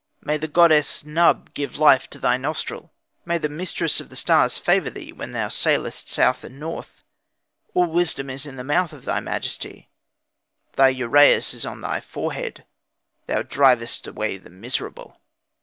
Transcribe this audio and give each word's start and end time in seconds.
May 0.23 0.37
the 0.37 0.47
goddess 0.47 1.05
Nub 1.05 1.53
give 1.53 1.77
life 1.77 2.09
to 2.09 2.17
thy 2.17 2.35
nostril; 2.35 2.91
May 3.23 3.37
the 3.37 3.47
mistress 3.47 3.99
of 4.01 4.09
the 4.09 4.15
stars 4.15 4.57
favour 4.57 4.89
thee, 4.89 5.13
when 5.13 5.31
thou 5.31 5.47
sailest 5.49 6.09
south 6.09 6.43
and 6.43 6.59
north. 6.59 7.03
All 7.75 7.85
wisdom 7.85 8.27
is 8.31 8.47
in 8.47 8.55
the 8.55 8.63
mouth 8.63 8.93
of 8.93 9.05
thy 9.05 9.19
majesty; 9.19 9.89
Thy 10.75 10.89
uraeus 10.91 11.53
is 11.53 11.67
on 11.67 11.81
thy 11.81 12.01
forehead, 12.01 12.65
thou 13.27 13.43
drivest 13.43 14.07
away 14.07 14.37
the 14.37 14.49
miserable. 14.49 15.21